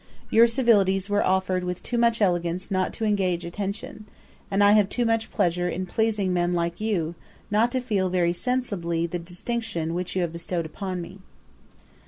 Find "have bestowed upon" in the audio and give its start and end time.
10.23-11.01